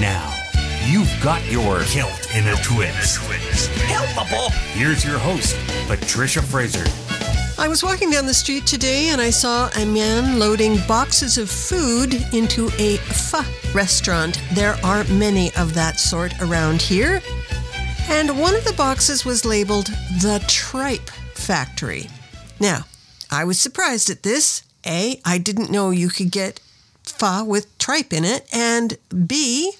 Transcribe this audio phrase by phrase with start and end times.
[0.00, 0.34] Now,
[0.86, 3.20] you've got your kilt in a twist.
[3.86, 4.50] Helpable.
[4.72, 6.84] Here's your host, Patricia Fraser.
[7.58, 11.48] I was walking down the street today and I saw a man loading boxes of
[11.48, 14.42] food into a pho restaurant.
[14.52, 17.22] There are many of that sort around here.
[18.08, 19.86] And one of the boxes was labeled
[20.20, 22.08] The Tripe Factory.
[22.58, 22.86] Now,
[23.30, 24.64] I was surprised at this.
[24.84, 26.60] A, I didn't know you could get
[27.04, 29.72] pho with tripe in it, and B,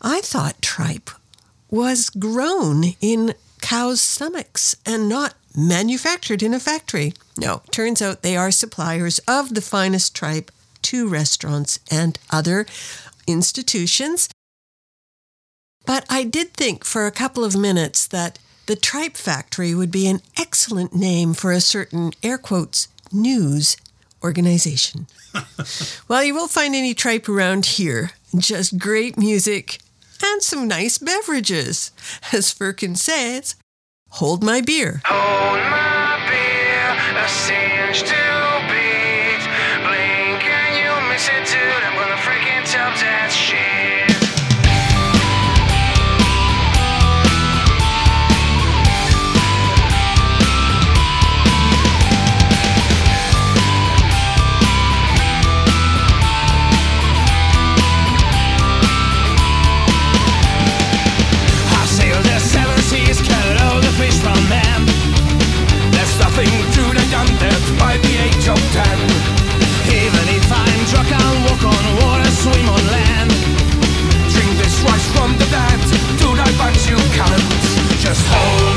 [0.00, 1.10] I thought tripe
[1.70, 7.14] was grown in cows' stomachs and not manufactured in a factory.
[7.38, 10.50] No, turns out they are suppliers of the finest tripe
[10.82, 12.66] to restaurants and other
[13.26, 14.28] institutions.
[15.86, 20.08] But I did think for a couple of minutes that the Tripe Factory would be
[20.08, 23.76] an excellent name for a certain air quotes news
[24.22, 25.06] organization.
[26.08, 29.78] well, you won't find any tripe around here, just great music
[30.22, 31.90] and some nice beverages.
[32.32, 33.56] As Firkin says,
[34.10, 35.02] hold my beer.
[35.04, 38.35] Hold my beer
[75.14, 75.82] from the band.
[76.18, 77.40] Do not fight, you cannot.
[78.00, 78.75] Just hold.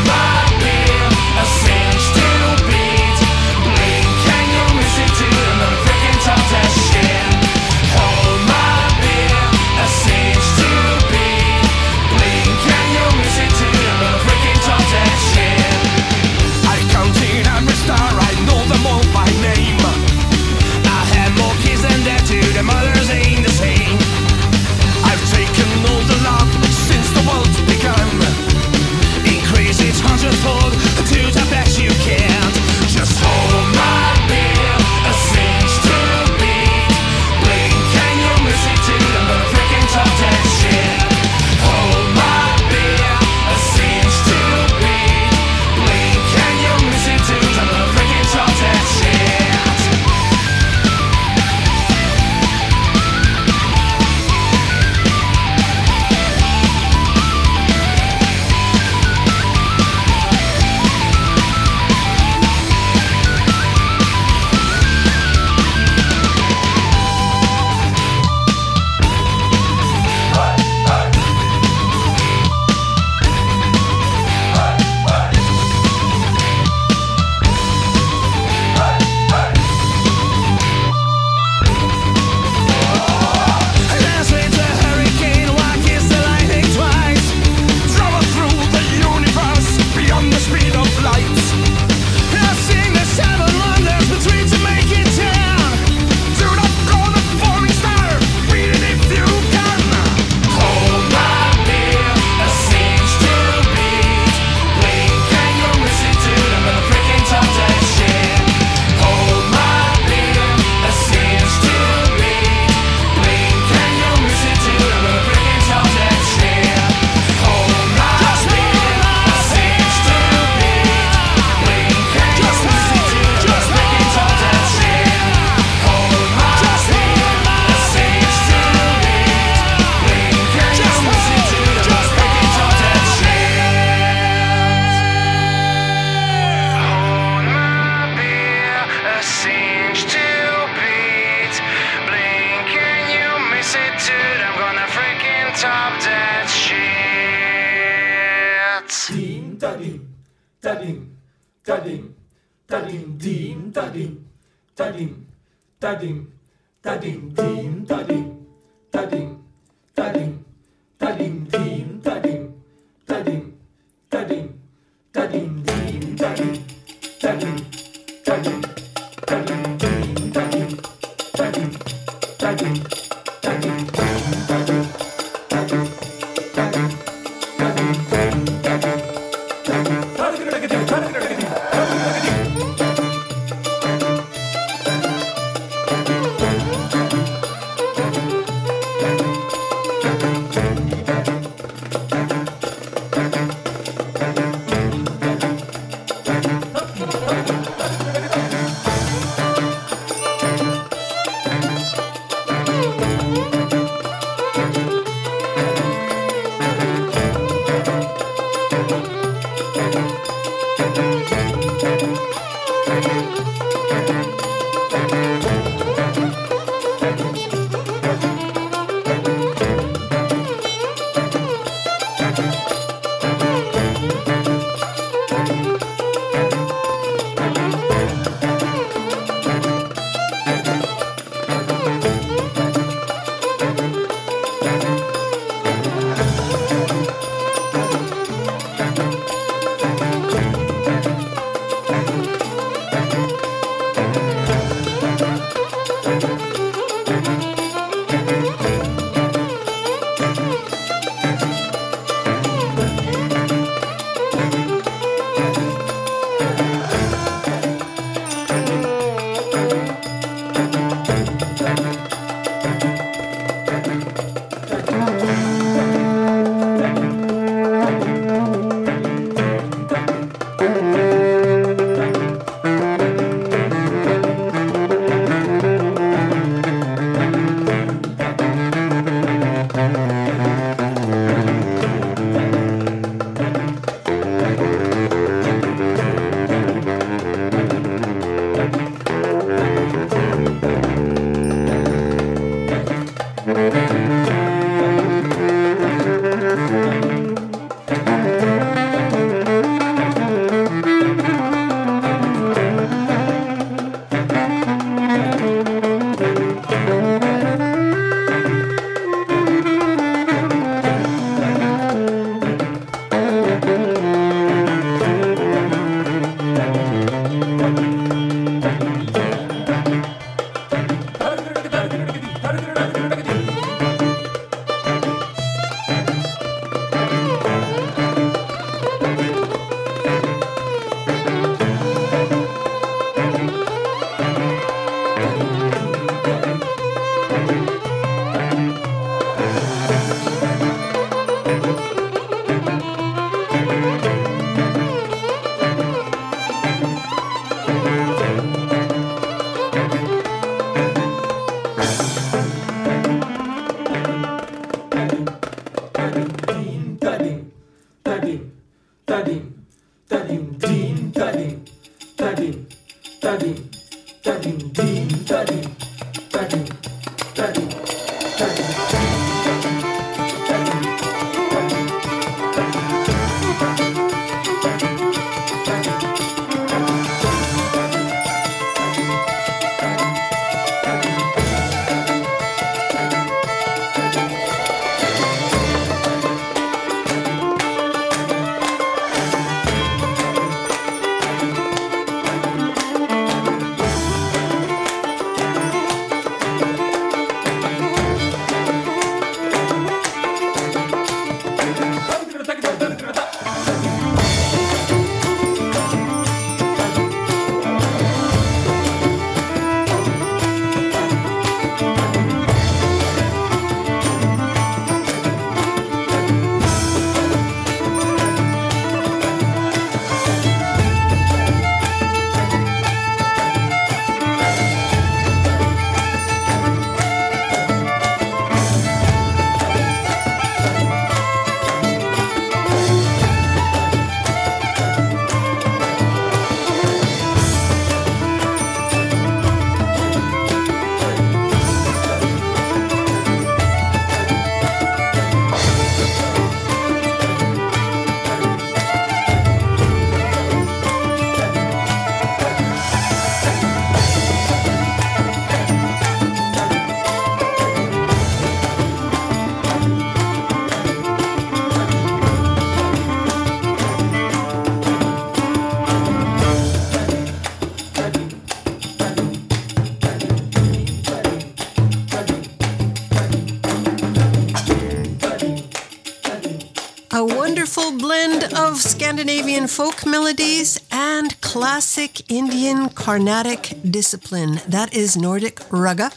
[479.20, 484.62] Scandinavian folk melodies and classic Indian Carnatic discipline.
[484.66, 486.12] That is Nordic Ragga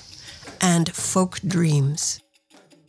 [0.60, 2.20] and Folk Dreams.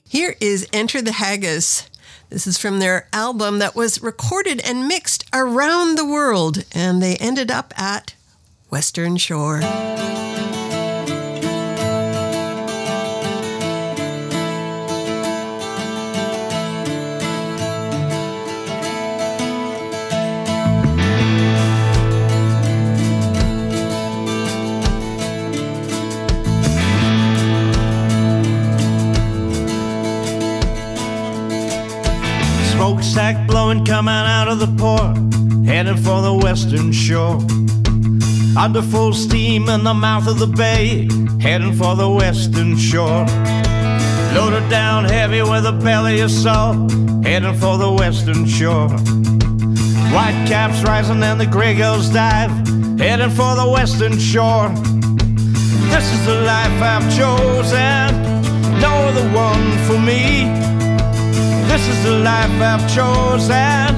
[0.08, 1.90] Here is Enter the Haggis.
[2.30, 7.16] This is from their album that was recorded and mixed around the world, and they
[7.16, 8.14] ended up at
[8.70, 9.62] Western Shore.
[33.14, 35.16] Smokestack blowing coming out of the port,
[35.68, 37.38] heading for the western shore.
[38.58, 41.08] Under full steam in the mouth of the bay,
[41.40, 43.26] heading for the western shore.
[44.34, 46.92] Loaded down heavy with a belly of salt,
[47.24, 48.90] heading for the western shore.
[50.10, 52.52] White caps rising and the gray girls dive,
[52.98, 54.70] heading for the western shore.
[55.94, 58.10] This is the life I've chosen,
[58.82, 60.93] no other one for me.
[61.74, 63.90] This is the life I've chosen.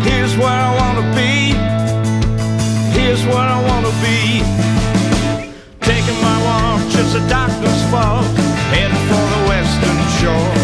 [0.00, 1.52] Here's where I wanna be.
[2.96, 4.40] Here's where I wanna be.
[5.84, 8.24] Taking my watch as the doctor's falls,
[8.72, 10.54] heading for the western shore.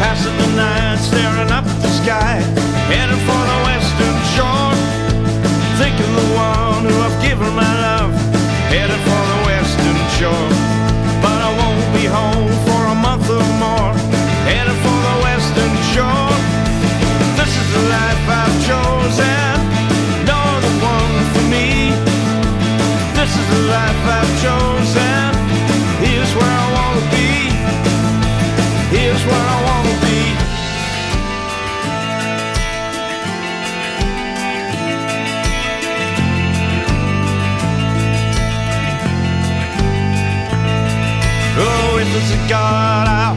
[0.00, 2.40] Passing the night, staring up at the sky,
[2.88, 4.72] heading for the western shore.
[5.76, 8.12] Thinking the one who I've given my love,
[8.72, 10.59] heading for the western shore.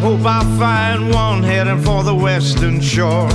[0.03, 3.29] Hope I'll find one heading for the western shore.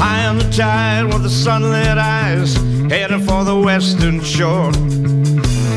[0.00, 2.54] High on the tide with the sunlit eyes,
[2.90, 4.70] heading for the western shore.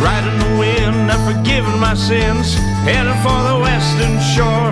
[0.05, 2.55] Riding the wind and forgiving my sins,
[2.87, 4.71] heading for the western shore.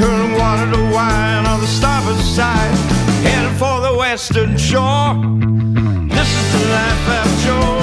[0.00, 2.74] Turning water to wine on the starboard side,
[3.26, 5.12] heading for the western shore.
[6.16, 7.77] This is the life I've chosen,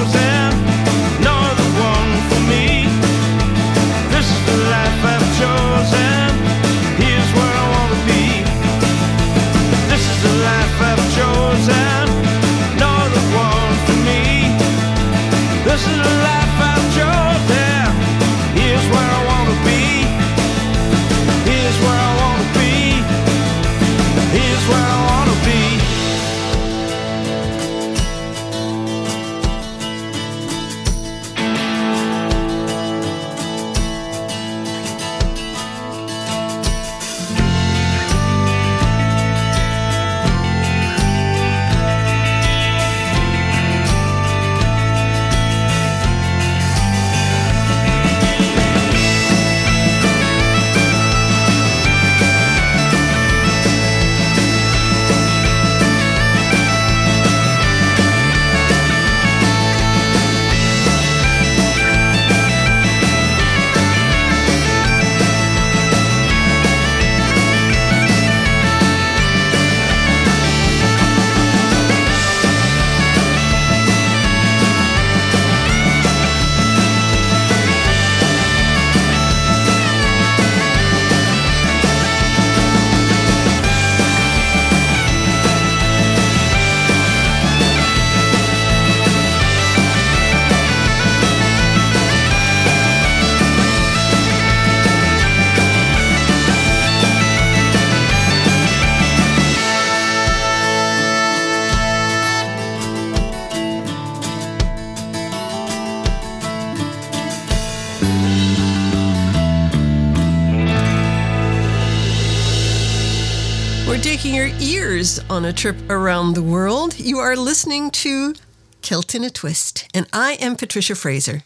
[115.36, 116.98] on a trip around the world.
[116.98, 118.34] You are listening to
[118.82, 121.44] Kilt in a Twist, and I am Patricia Fraser.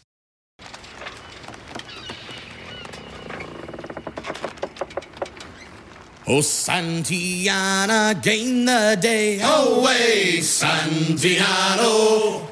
[6.28, 9.40] Oh, Santiana, gain the day.
[9.40, 11.42] Away, Santiano.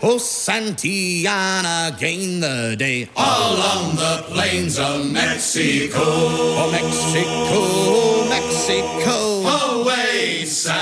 [0.02, 3.08] Oh, Santiana, oh, gain the day.
[3.16, 6.02] Along the plains of Mexico.
[6.02, 9.14] Oh, Mexico, Mexico.
[9.46, 10.77] Oh, Away, Santiano.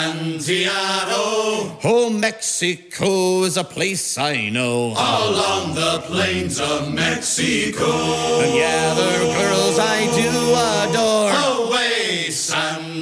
[1.85, 4.93] Oh, Mexico is a place I know.
[4.93, 7.91] Along the plains of Mexico.
[8.43, 11.16] And yeah, are girls I do adore.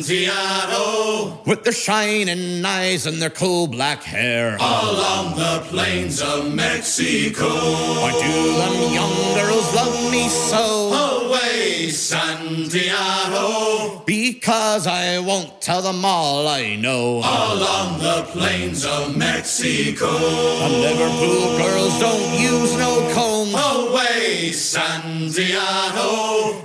[0.05, 1.41] Santiano.
[1.47, 4.57] With their shining eyes and their coal black hair.
[4.57, 7.49] Along the plains of Mexico.
[7.49, 10.93] Why do them young girls love me so?
[10.93, 12.93] Away, Santiano.
[14.05, 17.21] Because I won't tell them all I know.
[17.21, 20.11] Along the plains of Mexico.
[20.11, 23.55] And Liverpool girls don't use no comb.
[23.55, 26.05] Away, Santiano.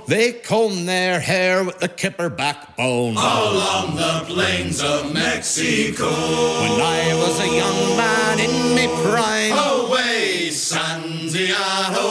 [0.06, 3.14] They comb their hair with the kipper backbone.
[3.30, 6.08] Along the plains of Mexico.
[6.08, 9.52] When I was a young man in me prime.
[9.52, 12.08] Away, Santiano.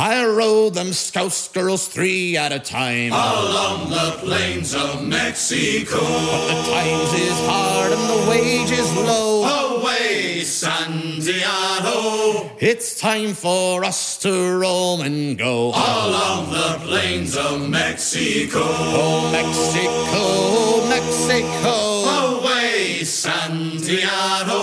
[0.00, 3.12] I rode them scouse girls three at a time.
[3.12, 6.00] Along the plains of Mexico.
[6.00, 9.78] But the times is hard and the wages low.
[9.78, 11.07] Away, Santiago.
[11.30, 15.72] It's time for us to roam and go.
[15.72, 18.62] All along the plains of Mexico.
[18.64, 22.38] Oh, Mexico, Mexico.
[22.38, 24.54] Away, Santiano.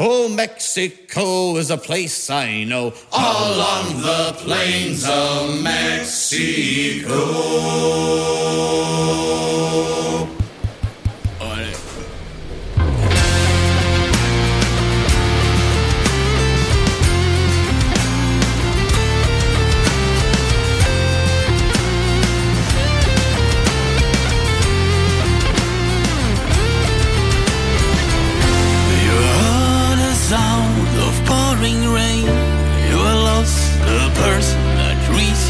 [0.00, 2.94] Oh, Mexico is a place I know.
[3.12, 7.10] All along the plains of Mexico.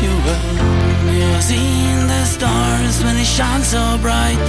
[0.03, 0.57] You well.
[1.13, 4.41] You've seen the stars when they shine so bright.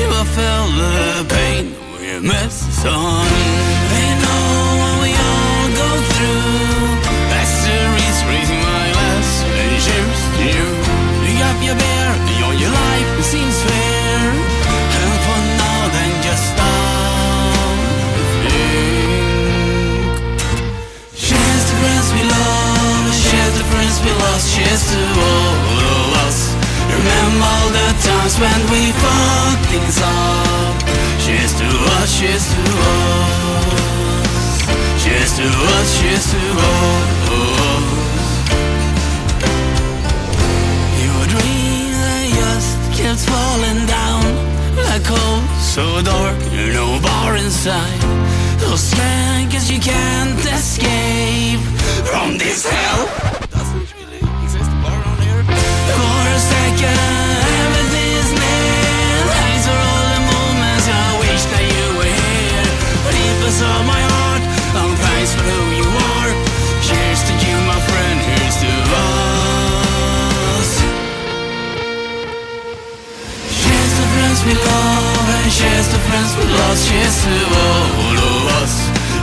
[0.00, 3.26] You have felt the pain when you miss the sun.
[3.92, 4.46] They know
[4.80, 6.88] what we all go through.
[7.32, 7.78] That's the
[8.28, 9.30] reason my glass
[9.62, 9.76] and
[10.36, 10.68] to you.
[11.24, 11.76] Pick up your
[12.28, 13.97] and your your life seems fair.
[24.38, 26.54] Friends cheers to all of us.
[26.90, 30.74] Remember all the times when we fucked things up.
[31.24, 33.82] Cheers to us, cheers to us.
[35.02, 37.08] Cheers to us, cheers to us.
[41.04, 44.22] Your dream that just kept falling down
[44.76, 46.38] like coal, so dark,
[46.74, 48.04] no bar inside.
[48.76, 51.60] Scared 'cause you can't escape
[52.04, 53.37] from this hell.
[75.58, 76.86] Cheers to friends we lost.
[76.86, 78.74] Cheers to all of us.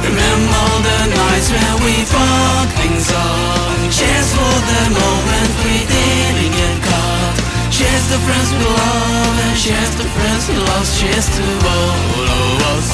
[0.03, 3.71] Remember the nights when we fucked things up.
[3.97, 7.37] Cheers for the moment we didn't get caught.
[7.71, 10.99] Cheers to friends we love and cheers to friends we lost.
[10.99, 12.87] Cheers to all of us.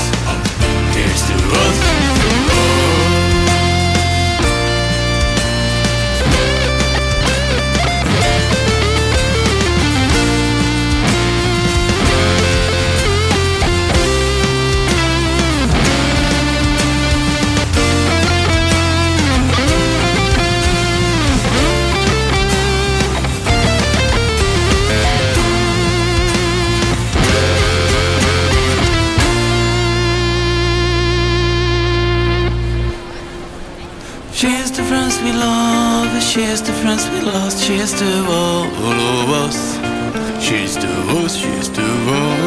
[0.93, 1.77] Cheers to us.
[1.81, 3.10] Cheers
[37.61, 39.77] cheers to all, of us.
[40.43, 42.41] Cheers to us, cheers to us.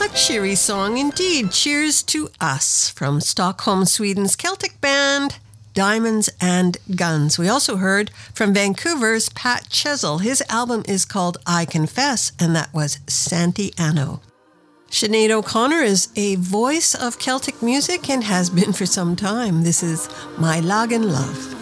[0.00, 1.50] A cheery song indeed.
[1.50, 5.38] Cheers to us from Stockholm, Sweden's Celtic band
[5.72, 7.38] Diamonds and Guns.
[7.38, 10.20] We also heard from Vancouver's Pat Chesel.
[10.20, 14.20] His album is called I Confess, and that was Santiano.
[14.92, 19.62] Sinead O'Connor is a voice of Celtic music and has been for some time.
[19.62, 21.61] This is My Lagan Love.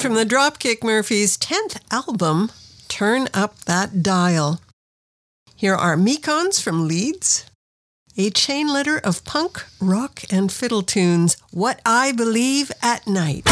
[0.00, 2.50] Tune from the Dropkick Murphys' 10th album,
[2.88, 4.60] Turn Up That Dial.
[5.54, 7.44] Here are Mekons from Leeds,
[8.16, 13.46] a chain letter of punk, rock, and fiddle tunes, What I Believe at Night.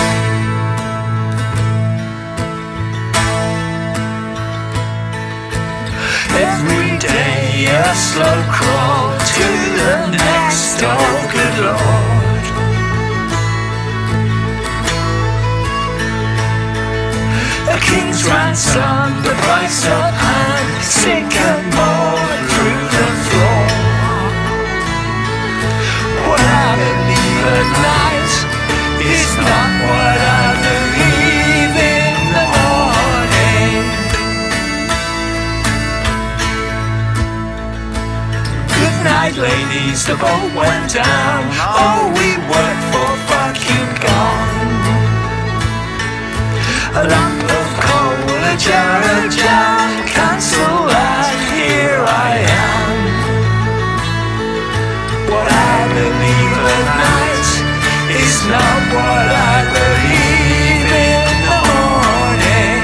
[6.31, 12.28] Every day a slow crawl to the next, oh good lord.
[17.69, 20.09] A king's ransom, the price of
[21.37, 23.67] and more through the floor.
[26.29, 28.35] What I believe at night
[29.05, 33.85] is not what I believe in the morning.
[38.79, 41.41] Good night, ladies, the boat went down.
[41.85, 44.49] Oh, we worked for fucking gone.
[47.01, 47.05] A
[48.49, 52.33] a jar of jam, cancel that, here I
[52.65, 52.89] am.
[55.29, 57.49] What I believe at night
[58.25, 62.83] is not what I believe in the morning.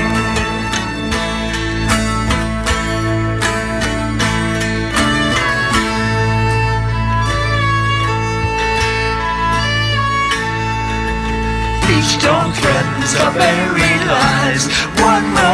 [11.97, 12.15] Each
[13.39, 13.85] buried.
[15.05, 15.54] One more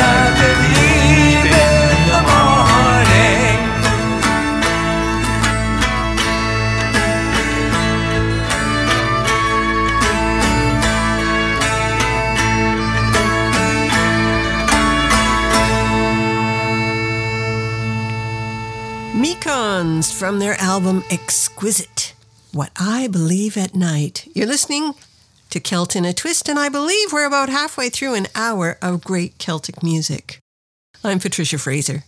[20.81, 22.15] album Exquisite,
[22.53, 24.27] What I Believe at Night.
[24.33, 24.95] You're listening
[25.51, 29.03] to Kilt in a Twist, and I believe we're about halfway through an hour of
[29.03, 30.39] great Celtic music.
[31.03, 32.03] I'm Patricia Fraser.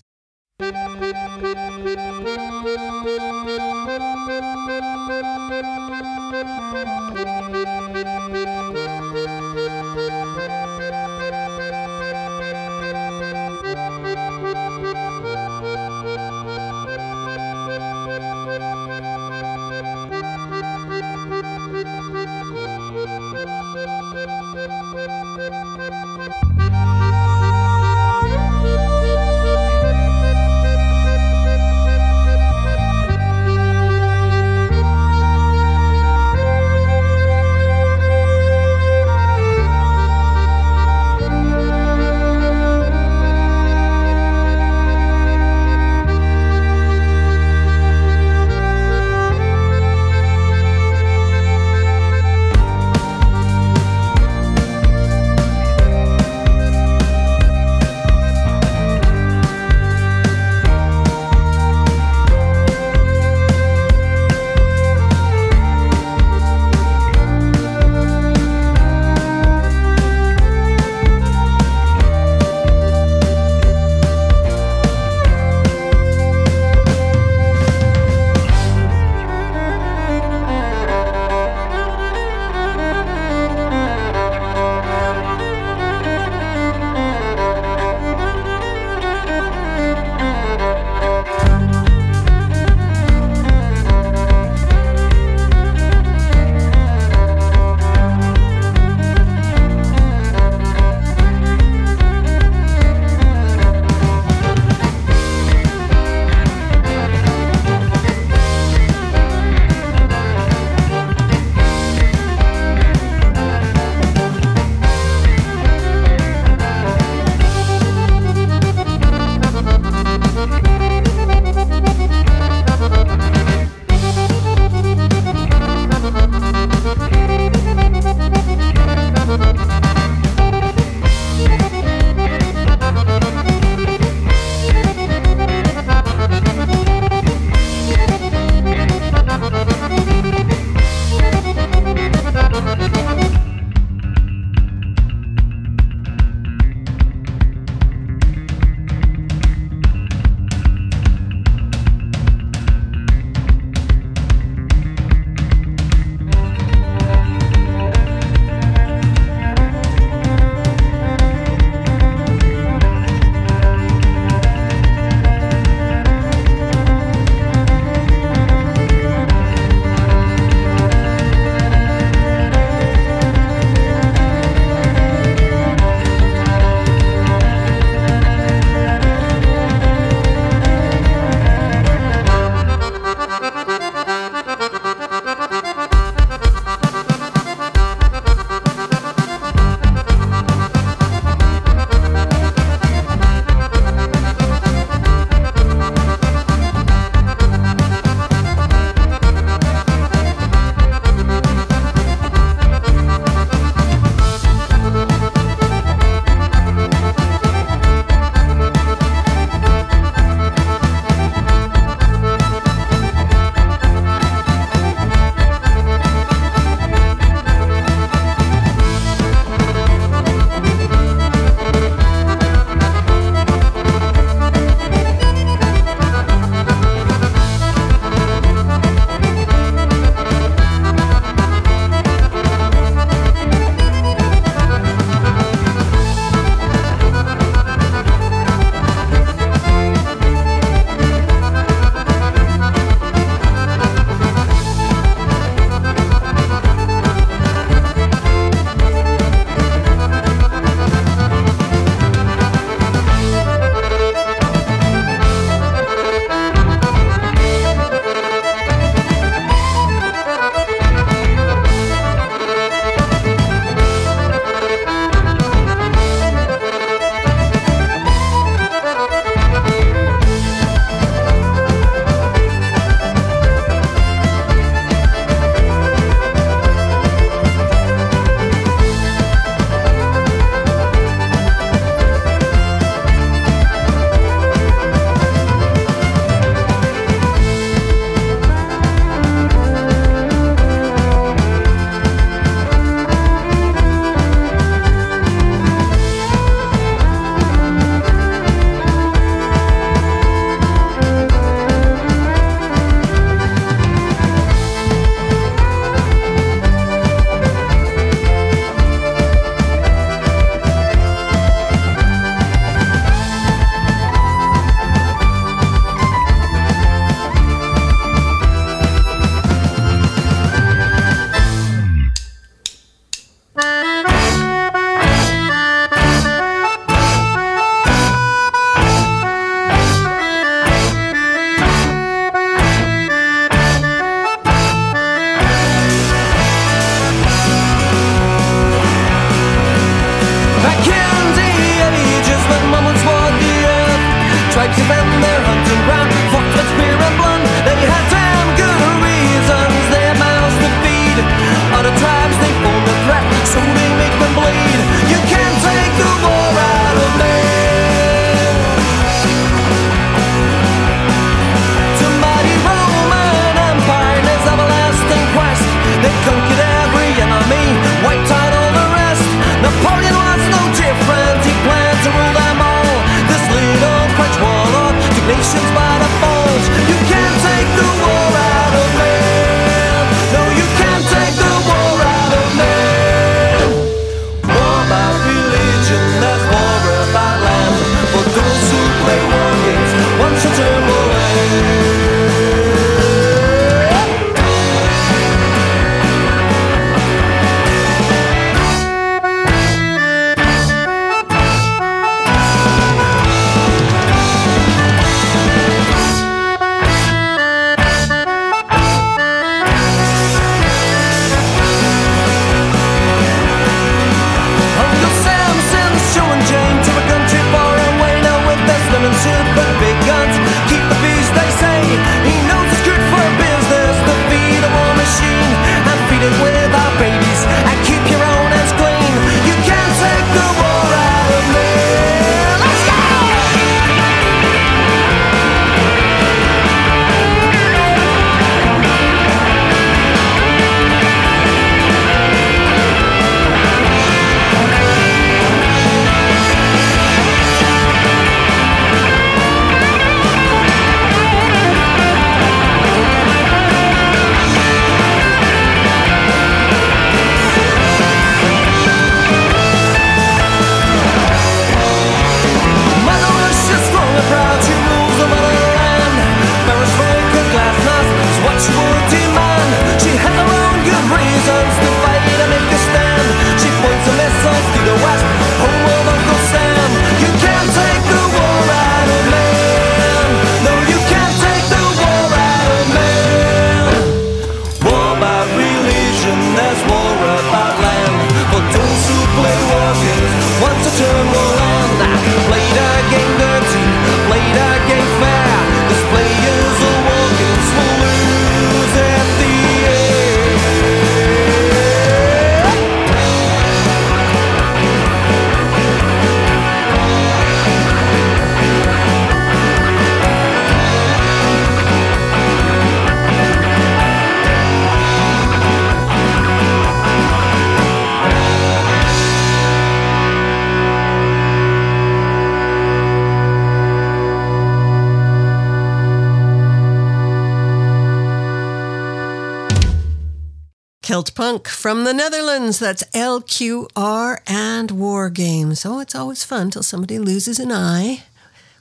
[531.14, 532.80] Kilt Punk from the Netherlands.
[532.80, 535.86] That's LQR and War Games.
[535.86, 538.24] Oh, it's always fun till somebody loses an eye.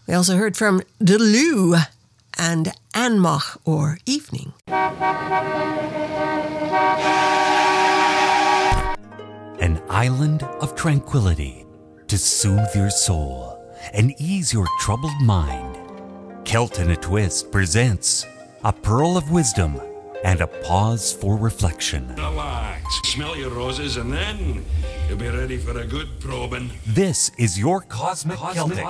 [0.06, 1.86] We also heard from Deleu
[2.38, 4.54] and Anmach or Evening.
[9.60, 11.66] An island of tranquility
[12.08, 13.62] to soothe your soul
[13.92, 15.76] and ease your troubled mind.
[16.44, 18.24] Celt in a Twist presents
[18.64, 19.78] a pearl of wisdom
[20.24, 22.14] and a pause for reflection.
[22.16, 24.64] Relax, smell your roses, and then
[25.08, 26.70] you'll be ready for a good probing.
[26.86, 28.86] This is your Cosmic, Celtic,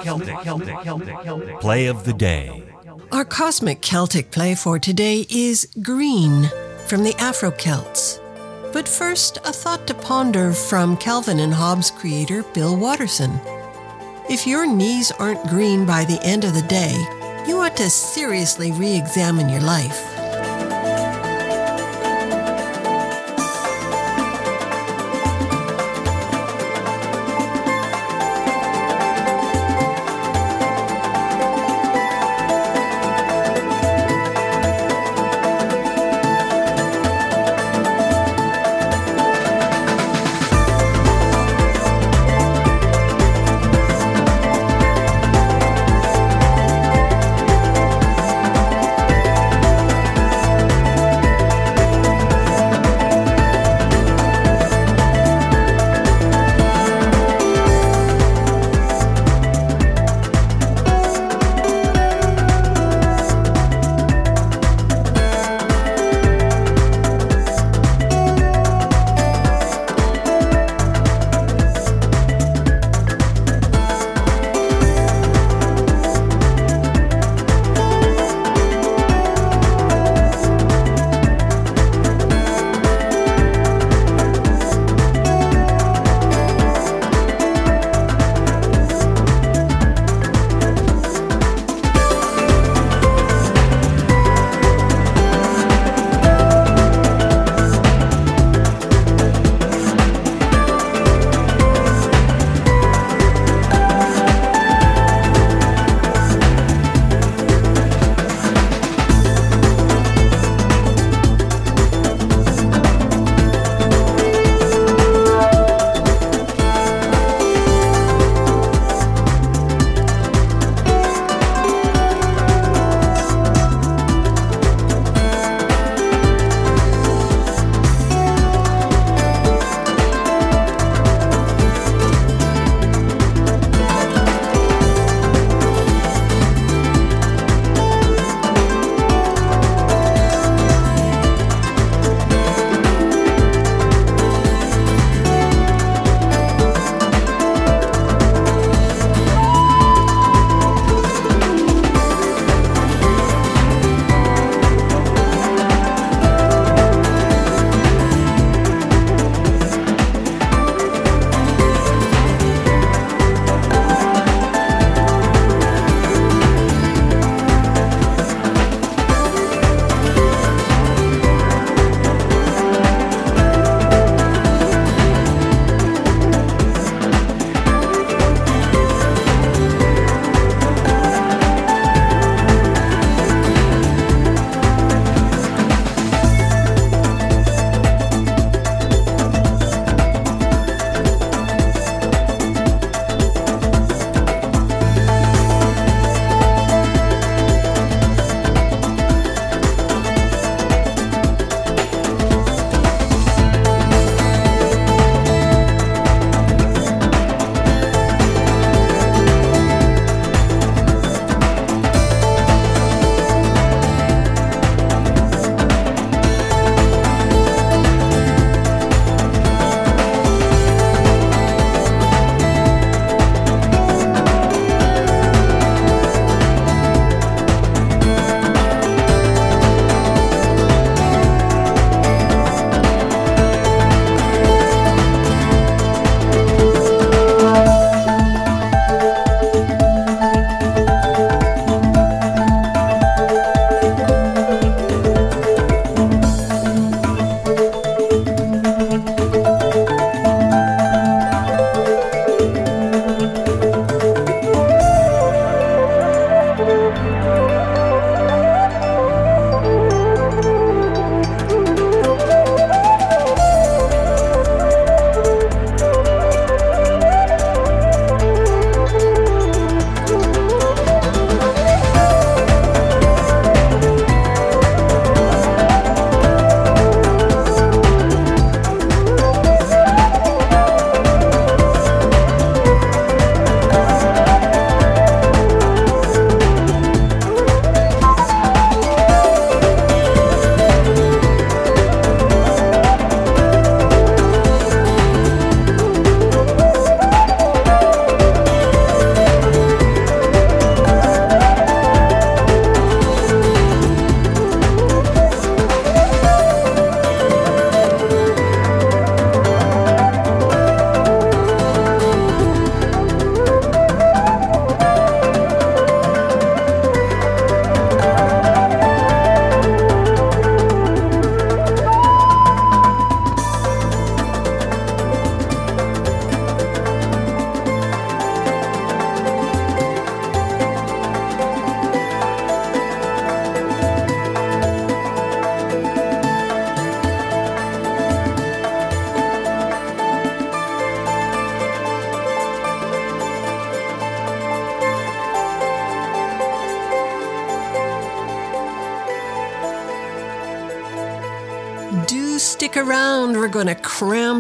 [1.61, 2.63] Play of the Day.
[3.11, 6.51] Our cosmic Celtic play for today is Green
[6.87, 8.21] from the Afro Celts.
[8.73, 13.39] But first, a thought to ponder from Calvin and Hobbes creator Bill Watterson.
[14.31, 16.93] If your knees aren't green by the end of the day,
[17.47, 20.12] you ought to seriously re examine your life.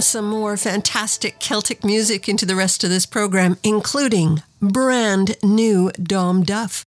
[0.03, 6.43] Some more fantastic Celtic music into the rest of this program, including brand new Dom
[6.43, 6.85] Duff.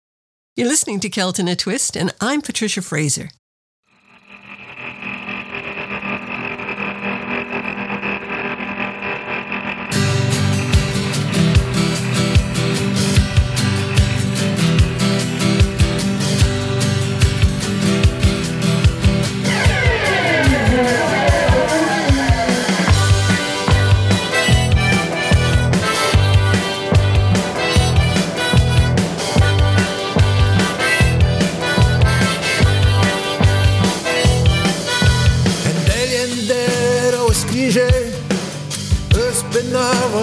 [0.57, 3.31] You're listening to Celt in a Twist, and I'm Patricia Fraser.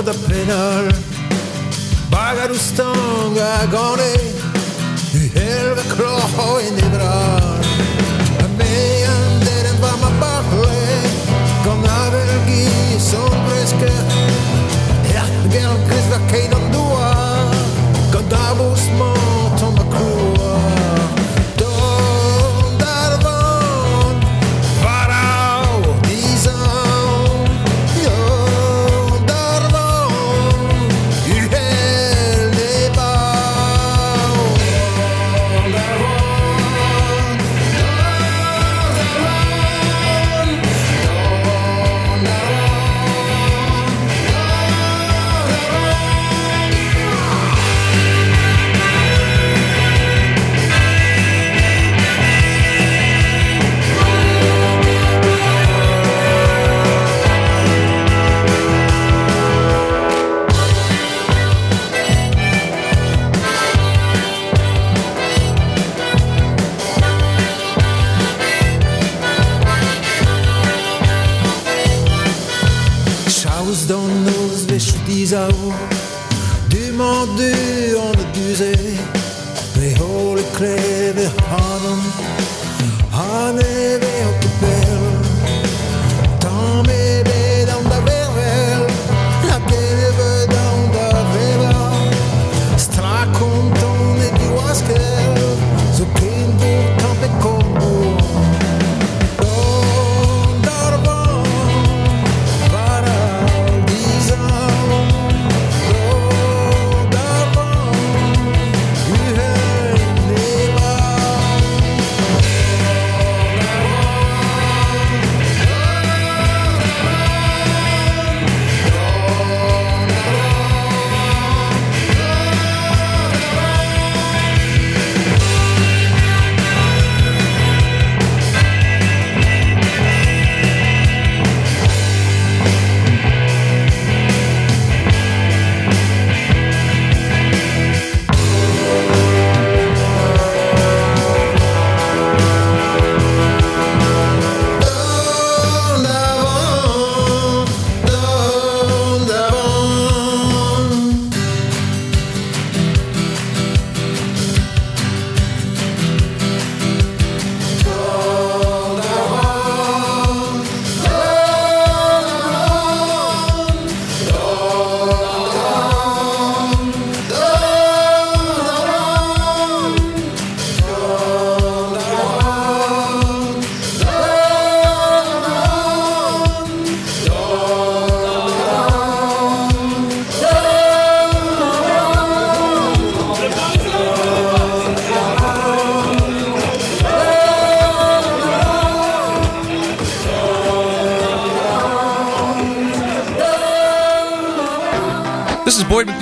[0.04, 0.86] Da penal
[2.10, 4.14] Bagar u stanga gone
[5.14, 7.62] I helve klo in brar
[8.44, 11.02] A me anderen va ma parle
[11.64, 12.68] Kom na velgi
[13.00, 13.94] som preske
[15.14, 17.14] Ja, gel kris va kei dua
[18.12, 18.54] Kom da
[18.98, 19.11] mo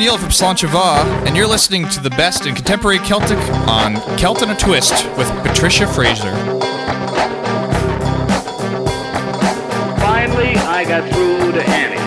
[0.10, 3.38] McNeil from Slainte Mhath, and you're listening to the best in contemporary Celtic
[3.68, 6.36] on Celt in a Twist with Patricia Fraser.
[10.00, 12.00] Finally, I got through to Annie.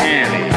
[0.00, 0.50] Annie.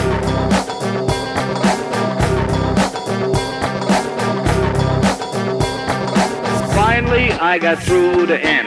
[6.74, 8.67] Finally, I got through to Annie.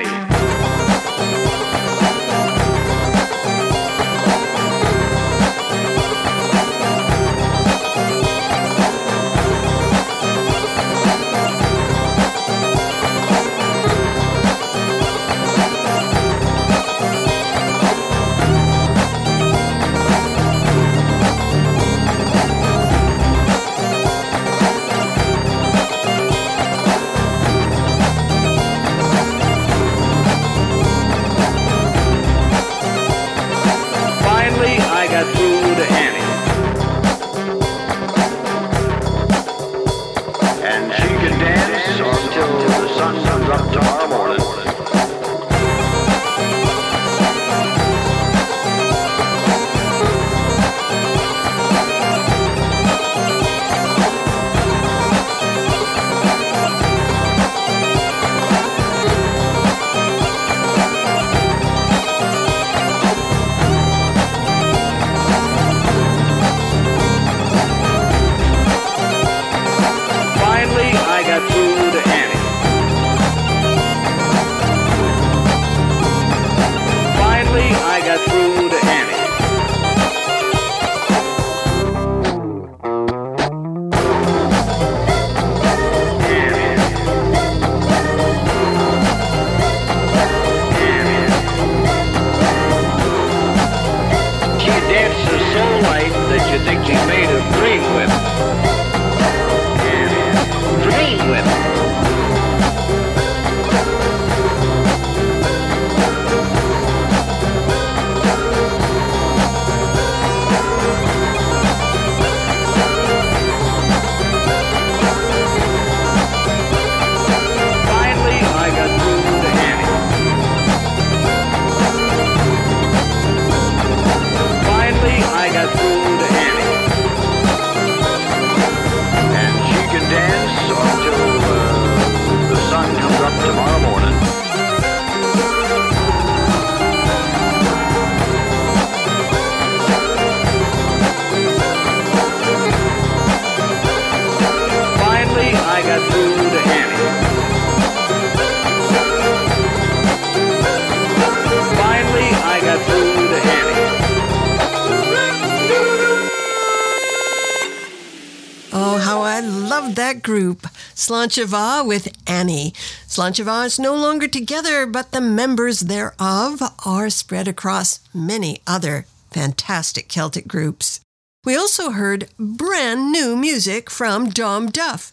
[161.20, 162.72] Slainte Mhath with Annie.
[163.06, 169.04] Slainte Mhath is no longer together, but the members thereof are spread across many other
[169.30, 171.00] fantastic Celtic groups.
[171.44, 175.12] We also heard brand new music from Dom Duff,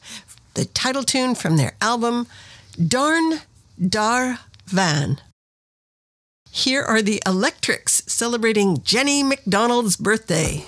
[0.54, 2.28] the title tune from their album
[2.82, 3.42] Darn
[3.78, 5.20] Dar Van.
[6.52, 10.66] Here are the Electrics celebrating Jenny McDonald's birthday.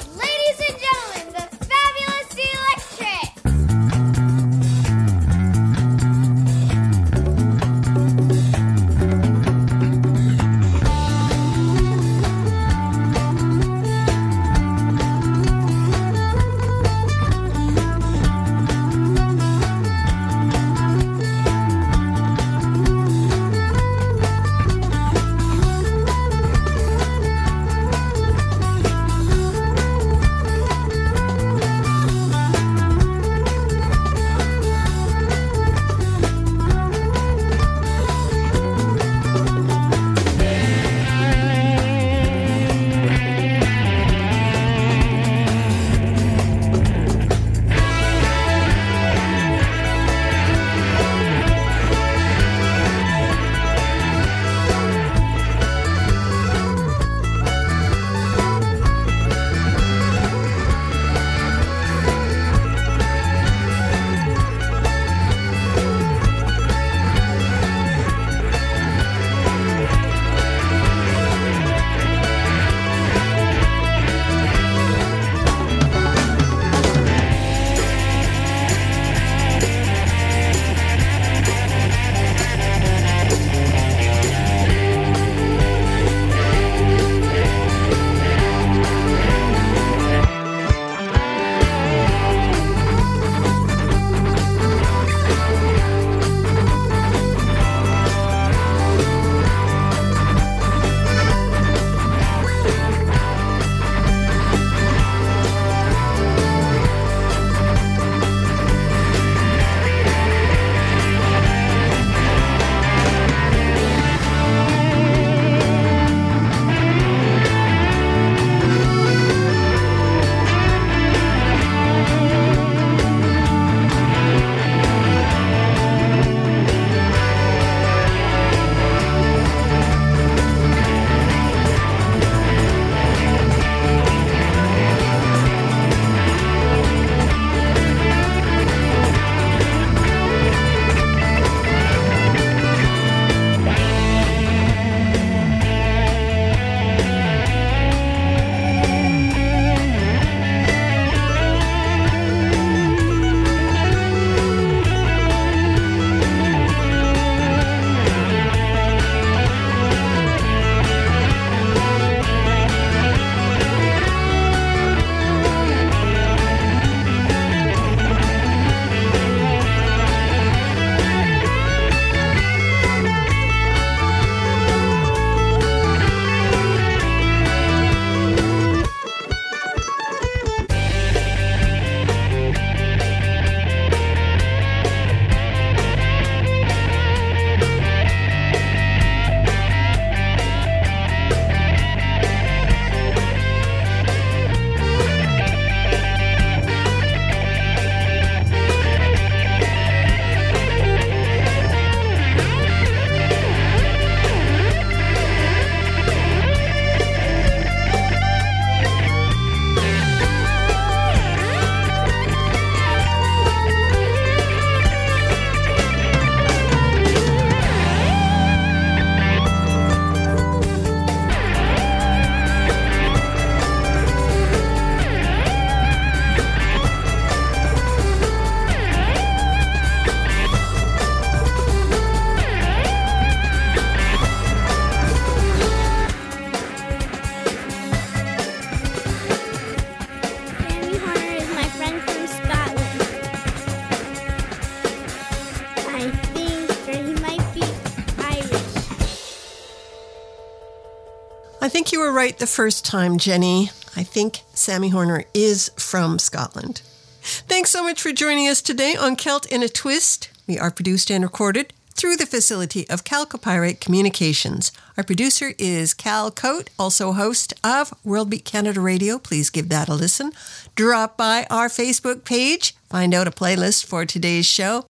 [251.61, 253.69] I think you were right the first time, Jenny.
[253.95, 256.81] I think Sammy Horner is from Scotland.
[257.21, 260.29] Thanks so much for joining us today on Celt in a Twist.
[260.47, 264.71] We are produced and recorded through the facility of Calcopyrite Communications.
[264.95, 269.19] Our producer is Cal Coate, also host of Worldbeat Canada Radio.
[269.19, 270.31] Please give that a listen.
[270.75, 274.85] Drop by our Facebook page, find out a playlist for today's show,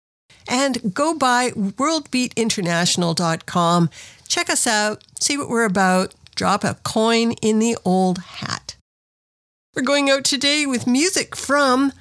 [0.47, 3.89] and go by worldbeatinternational.com.
[4.27, 8.77] Check us out, see what we're about, drop a coin in the old hat.
[9.75, 11.91] We're going out today with music from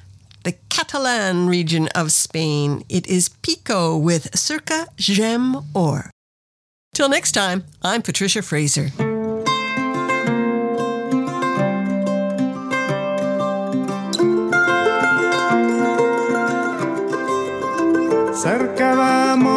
[0.45, 2.85] the Catalan region of Spain.
[2.89, 6.13] It is Pico with Circa Gem Or.
[6.95, 8.91] Till next time, I'm Patricia Fraser.
[18.41, 19.48] Cercava amor,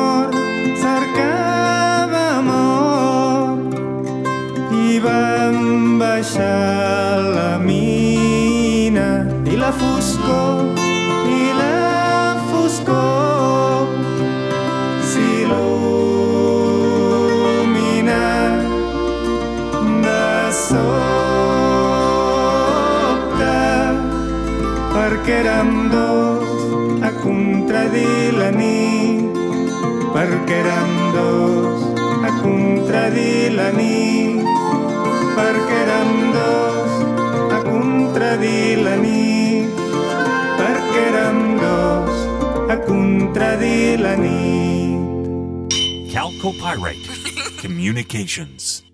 [6.32, 9.08] baixar la mina
[9.52, 10.80] i la foscor
[11.28, 13.88] i la foscor.
[15.12, 15.74] S'il·lumina
[20.06, 21.20] de sobte
[24.96, 26.48] perquè érem dos
[27.04, 29.36] a contradir la nit
[30.16, 30.91] perquè érem
[46.12, 47.08] Calcopyrite
[47.62, 48.91] Communications.